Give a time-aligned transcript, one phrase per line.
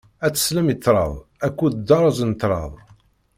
[0.25, 1.13] Ad teslem i ṭṭrad
[1.45, 2.73] akked dderz n ṭṭrad.